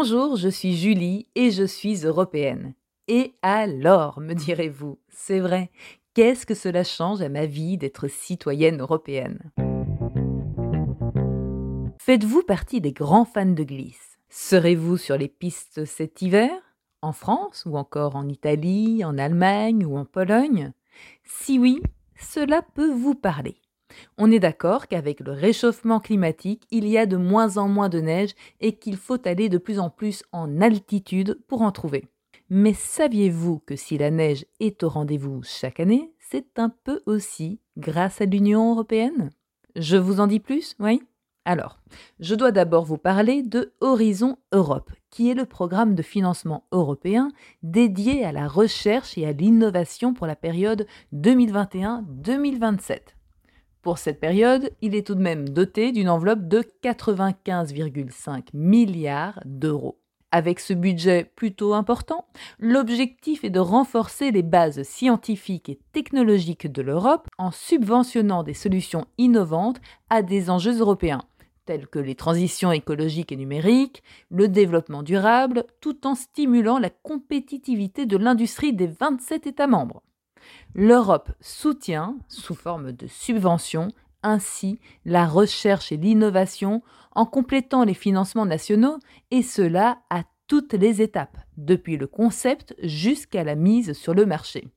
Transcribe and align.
Bonjour, 0.00 0.36
je 0.36 0.48
suis 0.48 0.76
Julie 0.76 1.26
et 1.34 1.50
je 1.50 1.64
suis 1.64 2.04
européenne. 2.04 2.74
Et 3.08 3.34
alors, 3.42 4.20
me 4.20 4.32
direz-vous, 4.32 5.00
c'est 5.08 5.40
vrai, 5.40 5.72
qu'est-ce 6.14 6.46
que 6.46 6.54
cela 6.54 6.84
change 6.84 7.20
à 7.20 7.28
ma 7.28 7.46
vie 7.46 7.76
d'être 7.78 8.06
citoyenne 8.06 8.80
européenne? 8.80 9.50
Faites-vous 12.00 12.44
partie 12.44 12.80
des 12.80 12.92
grands 12.92 13.24
fans 13.24 13.44
de 13.44 13.64
glisse? 13.64 14.18
Serez-vous 14.28 14.98
sur 14.98 15.18
les 15.18 15.26
pistes 15.26 15.84
cet 15.84 16.22
hiver? 16.22 16.52
En 17.02 17.10
France 17.10 17.64
ou 17.66 17.76
encore 17.76 18.14
en 18.14 18.28
Italie, 18.28 19.04
en 19.04 19.18
Allemagne 19.18 19.84
ou 19.84 19.98
en 19.98 20.04
Pologne? 20.04 20.72
Si 21.24 21.58
oui, 21.58 21.82
cela 22.14 22.62
peut 22.62 22.92
vous 22.92 23.16
parler. 23.16 23.56
On 24.16 24.30
est 24.30 24.38
d'accord 24.38 24.86
qu'avec 24.86 25.20
le 25.20 25.32
réchauffement 25.32 26.00
climatique, 26.00 26.64
il 26.70 26.86
y 26.86 26.98
a 26.98 27.06
de 27.06 27.16
moins 27.16 27.56
en 27.56 27.68
moins 27.68 27.88
de 27.88 28.00
neige 28.00 28.34
et 28.60 28.72
qu'il 28.72 28.96
faut 28.96 29.26
aller 29.26 29.48
de 29.48 29.58
plus 29.58 29.78
en 29.78 29.90
plus 29.90 30.22
en 30.32 30.60
altitude 30.60 31.38
pour 31.48 31.62
en 31.62 31.72
trouver. 31.72 32.04
Mais 32.50 32.72
saviez-vous 32.72 33.58
que 33.66 33.76
si 33.76 33.98
la 33.98 34.10
neige 34.10 34.46
est 34.60 34.82
au 34.82 34.88
rendez-vous 34.88 35.42
chaque 35.42 35.80
année, 35.80 36.12
c'est 36.18 36.58
un 36.58 36.70
peu 36.70 37.02
aussi 37.06 37.60
grâce 37.76 38.20
à 38.20 38.24
l'Union 38.24 38.72
européenne? 38.72 39.30
Je 39.76 39.96
vous 39.96 40.20
en 40.20 40.26
dis 40.26 40.40
plus, 40.40 40.74
oui? 40.78 41.02
Alors, 41.44 41.78
je 42.20 42.34
dois 42.34 42.52
d'abord 42.52 42.84
vous 42.84 42.98
parler 42.98 43.42
de 43.42 43.72
Horizon 43.80 44.36
Europe, 44.52 44.90
qui 45.08 45.30
est 45.30 45.34
le 45.34 45.46
programme 45.46 45.94
de 45.94 46.02
financement 46.02 46.66
européen 46.72 47.30
dédié 47.62 48.22
à 48.24 48.32
la 48.32 48.46
recherche 48.48 49.16
et 49.16 49.24
à 49.24 49.32
l'innovation 49.32 50.12
pour 50.12 50.26
la 50.26 50.36
période 50.36 50.86
2021-2027. 51.14 52.98
Pour 53.82 53.98
cette 53.98 54.20
période, 54.20 54.70
il 54.82 54.94
est 54.94 55.06
tout 55.06 55.14
de 55.14 55.22
même 55.22 55.48
doté 55.48 55.92
d'une 55.92 56.08
enveloppe 56.08 56.48
de 56.48 56.64
95,5 56.82 58.48
milliards 58.52 59.40
d'euros. 59.44 59.98
Avec 60.30 60.60
ce 60.60 60.74
budget 60.74 61.24
plutôt 61.36 61.72
important, 61.72 62.26
l'objectif 62.58 63.44
est 63.44 63.50
de 63.50 63.60
renforcer 63.60 64.30
les 64.30 64.42
bases 64.42 64.82
scientifiques 64.82 65.70
et 65.70 65.80
technologiques 65.92 66.70
de 66.70 66.82
l'Europe 66.82 67.28
en 67.38 67.50
subventionnant 67.50 68.42
des 68.42 68.52
solutions 68.52 69.06
innovantes 69.16 69.80
à 70.10 70.20
des 70.20 70.50
enjeux 70.50 70.80
européens, 70.80 71.22
tels 71.64 71.86
que 71.86 71.98
les 71.98 72.14
transitions 72.14 72.72
écologiques 72.72 73.32
et 73.32 73.36
numériques, 73.36 74.02
le 74.30 74.48
développement 74.48 75.02
durable, 75.02 75.64
tout 75.80 76.06
en 76.06 76.14
stimulant 76.14 76.78
la 76.78 76.90
compétitivité 76.90 78.04
de 78.04 78.18
l'industrie 78.18 78.74
des 78.74 78.88
27 78.88 79.46
États 79.46 79.66
membres. 79.66 80.02
L'Europe 80.74 81.30
soutient, 81.40 82.16
sous 82.28 82.54
forme 82.54 82.92
de 82.92 83.06
subventions, 83.06 83.88
ainsi 84.22 84.78
la 85.04 85.26
recherche 85.26 85.92
et 85.92 85.96
l'innovation 85.96 86.82
en 87.12 87.26
complétant 87.26 87.84
les 87.84 87.94
financements 87.94 88.46
nationaux, 88.46 88.98
et 89.30 89.42
cela 89.42 89.98
à 90.10 90.24
toutes 90.46 90.74
les 90.74 91.02
étapes, 91.02 91.36
depuis 91.56 91.96
le 91.96 92.06
concept 92.06 92.74
jusqu'à 92.82 93.44
la 93.44 93.54
mise 93.54 93.92
sur 93.92 94.14
le 94.14 94.26
marché. 94.26 94.68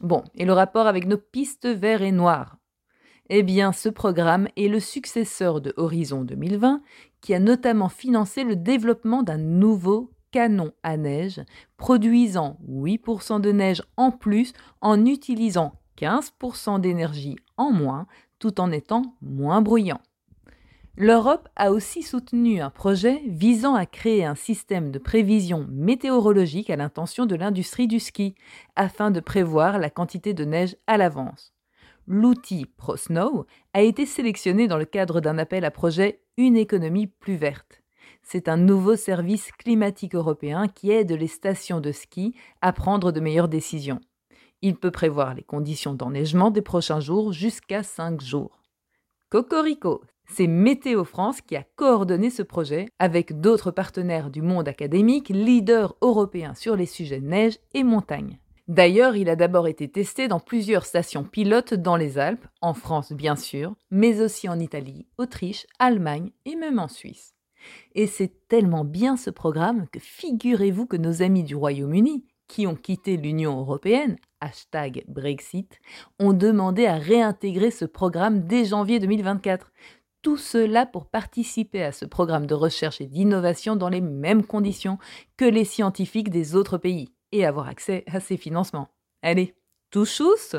Bon, 0.00 0.24
et 0.34 0.44
le 0.44 0.52
rapport 0.52 0.86
avec 0.86 1.06
nos 1.06 1.18
pistes 1.18 1.66
verts 1.66 2.02
et 2.02 2.12
noires? 2.12 2.58
Eh 3.28 3.42
bien, 3.42 3.72
ce 3.72 3.88
programme 3.88 4.48
est 4.56 4.68
le 4.68 4.78
successeur 4.78 5.60
de 5.60 5.74
Horizon 5.76 6.22
2020, 6.22 6.82
qui 7.20 7.34
a 7.34 7.40
notamment 7.40 7.88
financé 7.88 8.44
le 8.44 8.54
développement 8.54 9.22
d'un 9.22 9.38
nouveau 9.38 10.12
canon 10.30 10.72
à 10.82 10.96
neige, 10.96 11.42
produisant 11.76 12.58
8% 12.68 13.40
de 13.40 13.52
neige 13.52 13.82
en 13.96 14.10
plus 14.10 14.52
en 14.80 15.04
utilisant 15.06 15.74
15% 15.98 16.80
d'énergie 16.80 17.36
en 17.56 17.70
moins, 17.70 18.06
tout 18.38 18.60
en 18.60 18.70
étant 18.70 19.16
moins 19.22 19.62
bruyant. 19.62 20.00
L'Europe 20.98 21.48
a 21.56 21.72
aussi 21.72 22.02
soutenu 22.02 22.60
un 22.62 22.70
projet 22.70 23.20
visant 23.26 23.74
à 23.74 23.84
créer 23.84 24.24
un 24.24 24.34
système 24.34 24.90
de 24.90 24.98
prévision 24.98 25.66
météorologique 25.70 26.70
à 26.70 26.76
l'intention 26.76 27.26
de 27.26 27.34
l'industrie 27.34 27.86
du 27.86 28.00
ski, 28.00 28.34
afin 28.76 29.10
de 29.10 29.20
prévoir 29.20 29.78
la 29.78 29.90
quantité 29.90 30.32
de 30.32 30.46
neige 30.46 30.74
à 30.86 30.96
l'avance. 30.96 31.52
L'outil 32.06 32.64
ProSnow 32.64 33.44
a 33.74 33.82
été 33.82 34.06
sélectionné 34.06 34.68
dans 34.68 34.78
le 34.78 34.86
cadre 34.86 35.20
d'un 35.20 35.36
appel 35.36 35.66
à 35.66 35.70
projet 35.70 36.22
Une 36.38 36.56
économie 36.56 37.08
plus 37.08 37.36
verte. 37.36 37.82
C'est 38.28 38.48
un 38.48 38.56
nouveau 38.56 38.96
service 38.96 39.52
climatique 39.52 40.16
européen 40.16 40.66
qui 40.66 40.90
aide 40.90 41.12
les 41.12 41.28
stations 41.28 41.80
de 41.80 41.92
ski 41.92 42.34
à 42.60 42.72
prendre 42.72 43.12
de 43.12 43.20
meilleures 43.20 43.46
décisions. 43.46 44.00
Il 44.62 44.74
peut 44.74 44.90
prévoir 44.90 45.34
les 45.34 45.44
conditions 45.44 45.94
d'enneigement 45.94 46.50
des 46.50 46.60
prochains 46.60 46.98
jours 46.98 47.32
jusqu'à 47.32 47.84
5 47.84 48.20
jours. 48.20 48.64
Cocorico, 49.28 50.02
c'est 50.28 50.48
Météo 50.48 51.04
France 51.04 51.40
qui 51.40 51.54
a 51.54 51.62
coordonné 51.76 52.30
ce 52.30 52.42
projet 52.42 52.88
avec 52.98 53.40
d'autres 53.40 53.70
partenaires 53.70 54.30
du 54.30 54.42
monde 54.42 54.66
académique, 54.66 55.28
leaders 55.28 55.94
européens 56.02 56.54
sur 56.54 56.74
les 56.74 56.86
sujets 56.86 57.20
neige 57.20 57.60
et 57.74 57.84
montagne. 57.84 58.40
D'ailleurs, 58.66 59.14
il 59.14 59.28
a 59.28 59.36
d'abord 59.36 59.68
été 59.68 59.88
testé 59.88 60.26
dans 60.26 60.40
plusieurs 60.40 60.84
stations 60.84 61.22
pilotes 61.22 61.74
dans 61.74 61.94
les 61.94 62.18
Alpes, 62.18 62.48
en 62.60 62.74
France 62.74 63.12
bien 63.12 63.36
sûr, 63.36 63.76
mais 63.92 64.20
aussi 64.20 64.48
en 64.48 64.58
Italie, 64.58 65.06
Autriche, 65.16 65.68
Allemagne 65.78 66.32
et 66.44 66.56
même 66.56 66.80
en 66.80 66.88
Suisse. 66.88 67.35
Et 67.94 68.06
c'est 68.06 68.32
tellement 68.48 68.84
bien 68.84 69.16
ce 69.16 69.30
programme 69.30 69.86
que 69.88 70.00
figurez-vous 70.00 70.86
que 70.86 70.96
nos 70.96 71.22
amis 71.22 71.44
du 71.44 71.56
Royaume-Uni, 71.56 72.24
qui 72.48 72.66
ont 72.66 72.76
quitté 72.76 73.16
l'Union 73.16 73.58
européenne, 73.58 74.16
hashtag 74.40 75.04
Brexit, 75.08 75.80
ont 76.18 76.32
demandé 76.32 76.86
à 76.86 76.96
réintégrer 76.96 77.70
ce 77.70 77.84
programme 77.84 78.46
dès 78.46 78.64
janvier 78.64 79.00
2024. 79.00 79.72
Tout 80.22 80.36
cela 80.36 80.86
pour 80.86 81.06
participer 81.06 81.82
à 81.82 81.92
ce 81.92 82.04
programme 82.04 82.46
de 82.46 82.54
recherche 82.54 83.00
et 83.00 83.06
d'innovation 83.06 83.76
dans 83.76 83.88
les 83.88 84.00
mêmes 84.00 84.44
conditions 84.44 84.98
que 85.36 85.44
les 85.44 85.64
scientifiques 85.64 86.30
des 86.30 86.54
autres 86.54 86.78
pays 86.78 87.08
et 87.32 87.44
avoir 87.44 87.68
accès 87.68 88.04
à 88.06 88.20
ces 88.20 88.36
financements. 88.36 88.88
Allez, 89.22 89.54
touchous 89.90 90.56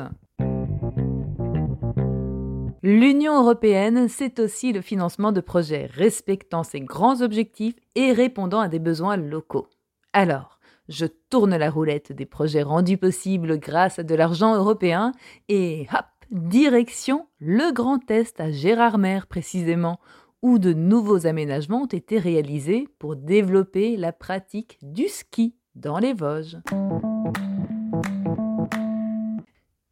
L'Union 2.82 3.42
européenne, 3.42 4.08
c'est 4.08 4.38
aussi 4.38 4.72
le 4.72 4.82
financement 4.82 5.32
de 5.32 5.40
projets 5.40 5.86
respectant 5.86 6.62
ses 6.62 6.80
grands 6.80 7.22
objectifs 7.22 7.74
et 7.96 8.12
répondant 8.12 8.60
à 8.60 8.68
des 8.68 8.78
besoins 8.78 9.16
locaux. 9.16 9.66
Alors, 10.12 10.60
je 10.88 11.06
tourne 11.28 11.56
la 11.56 11.70
roulette 11.70 12.12
des 12.12 12.24
projets 12.24 12.62
rendus 12.62 12.96
possibles 12.96 13.58
grâce 13.58 13.98
à 13.98 14.04
de 14.04 14.14
l'argent 14.14 14.54
européen 14.54 15.12
et 15.48 15.88
hop, 15.92 16.06
direction 16.30 17.26
le 17.40 17.72
Grand 17.72 18.08
Est 18.12 18.40
à 18.40 18.52
Gérardmer 18.52 19.20
précisément, 19.28 19.98
où 20.42 20.60
de 20.60 20.72
nouveaux 20.72 21.26
aménagements 21.26 21.82
ont 21.82 21.86
été 21.86 22.18
réalisés 22.18 22.86
pour 23.00 23.16
développer 23.16 23.96
la 23.96 24.12
pratique 24.12 24.78
du 24.82 25.08
ski 25.08 25.56
dans 25.74 25.98
les 25.98 26.12
Vosges. 26.12 26.58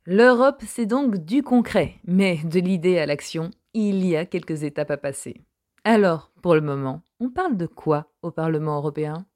L'Europe, 0.08 0.62
c'est 0.64 0.86
donc 0.86 1.16
du 1.16 1.42
concret, 1.42 1.96
mais 2.04 2.38
de 2.44 2.60
l'idée 2.60 2.98
à 2.98 3.06
l'action, 3.06 3.50
il 3.74 4.06
y 4.06 4.14
a 4.14 4.24
quelques 4.24 4.62
étapes 4.62 4.92
à 4.92 4.96
passer. 4.96 5.42
Alors, 5.82 6.30
pour 6.42 6.54
le 6.54 6.60
moment, 6.60 7.02
on 7.18 7.28
parle 7.28 7.56
de 7.56 7.66
quoi 7.66 8.12
au 8.22 8.30
Parlement 8.30 8.76
européen? 8.76 9.26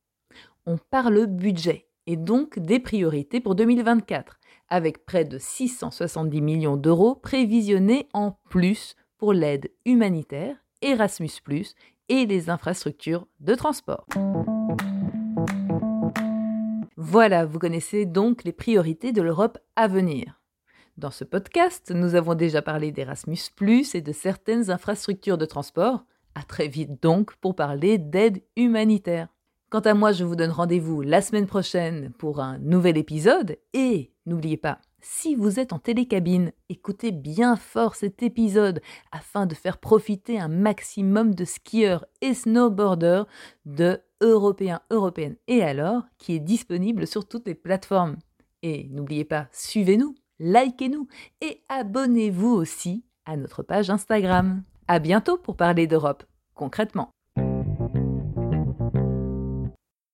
On 0.66 0.78
parle 0.78 1.26
budget, 1.26 1.88
et 2.06 2.16
donc 2.16 2.60
des 2.60 2.78
priorités 2.78 3.40
pour 3.40 3.56
2024, 3.56 4.38
avec 4.68 5.04
près 5.04 5.24
de 5.24 5.38
670 5.38 6.40
millions 6.40 6.76
d'euros 6.76 7.16
prévisionnés 7.16 8.08
en 8.12 8.38
plus 8.48 8.94
pour 9.18 9.32
l'aide 9.32 9.72
humanitaire, 9.84 10.54
Erasmus⁇ 10.82 11.32
et 12.08 12.26
les 12.26 12.48
infrastructures 12.48 13.26
de 13.40 13.56
transport. 13.56 14.06
Voilà, 16.96 17.44
vous 17.44 17.58
connaissez 17.58 18.06
donc 18.06 18.44
les 18.44 18.52
priorités 18.52 19.10
de 19.10 19.20
l'Europe 19.20 19.58
à 19.74 19.88
venir. 19.88 20.39
Dans 21.00 21.10
ce 21.10 21.24
podcast, 21.24 21.92
nous 21.94 22.14
avons 22.14 22.34
déjà 22.34 22.60
parlé 22.60 22.92
d'Erasmus⁇ 22.92 23.38
et 23.96 24.02
de 24.02 24.12
certaines 24.12 24.70
infrastructures 24.70 25.38
de 25.38 25.46
transport. 25.46 26.04
À 26.34 26.42
très 26.42 26.68
vite 26.68 27.02
donc 27.02 27.34
pour 27.36 27.56
parler 27.56 27.96
d'aide 27.96 28.42
humanitaire. 28.54 29.28
Quant 29.70 29.80
à 29.80 29.94
moi, 29.94 30.12
je 30.12 30.24
vous 30.24 30.36
donne 30.36 30.50
rendez-vous 30.50 31.00
la 31.00 31.22
semaine 31.22 31.46
prochaine 31.46 32.12
pour 32.18 32.38
un 32.40 32.58
nouvel 32.58 32.98
épisode. 32.98 33.56
Et 33.72 34.12
n'oubliez 34.26 34.58
pas, 34.58 34.78
si 35.00 35.36
vous 35.36 35.58
êtes 35.58 35.72
en 35.72 35.78
télécabine, 35.78 36.52
écoutez 36.68 37.12
bien 37.12 37.56
fort 37.56 37.94
cet 37.94 38.22
épisode 38.22 38.82
afin 39.10 39.46
de 39.46 39.54
faire 39.54 39.78
profiter 39.78 40.38
un 40.38 40.48
maximum 40.48 41.34
de 41.34 41.46
skieurs 41.46 42.04
et 42.20 42.34
snowboarders 42.34 43.26
de 43.64 44.02
Européens, 44.20 44.82
Européennes 44.90 45.36
et 45.48 45.62
alors, 45.62 46.02
qui 46.18 46.34
est 46.34 46.40
disponible 46.40 47.06
sur 47.06 47.26
toutes 47.26 47.46
les 47.46 47.54
plateformes. 47.54 48.18
Et 48.62 48.90
n'oubliez 48.90 49.24
pas, 49.24 49.48
suivez-nous 49.50 50.14
likez-nous 50.40 51.06
et 51.40 51.62
abonnez-vous 51.68 52.50
aussi 52.50 53.04
à 53.26 53.36
notre 53.36 53.62
page 53.62 53.90
Instagram. 53.90 54.62
À 54.88 54.98
bientôt 54.98 55.36
pour 55.36 55.56
parler 55.56 55.86
d'Europe 55.86 56.24
concrètement. 56.54 57.10